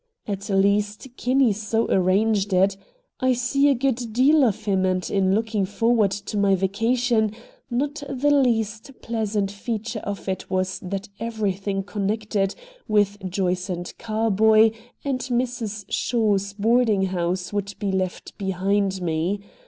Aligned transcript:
At 0.25 0.49
least 0.49 1.09
Kinney 1.15 1.53
so 1.53 1.85
arranged 1.87 2.53
it. 2.53 2.75
I 3.19 3.33
see 3.33 3.69
a 3.69 3.75
good 3.75 4.11
deal 4.13 4.43
of 4.43 4.65
him, 4.65 4.83
and 4.83 5.07
in 5.07 5.35
looking 5.35 5.63
forward 5.63 6.09
to 6.09 6.37
my 6.37 6.55
vacation, 6.55 7.33
not 7.69 8.01
the 8.09 8.31
least 8.31 8.93
pleasant 9.03 9.51
feature 9.51 9.99
of 9.99 10.27
it 10.27 10.49
was 10.49 10.79
that 10.79 11.07
everything 11.19 11.83
connected 11.83 12.55
with 12.87 13.19
Joyce 13.29 13.67
& 13.87 13.97
Carboy 13.99 14.71
and 15.05 15.19
Mrs. 15.19 15.85
Shaw's 15.87 16.53
boarding 16.53 17.03
house 17.03 17.53
would 17.53 17.75
be 17.77 17.91
left 17.91 18.35
behind 18.39 19.03
me. 19.03 19.39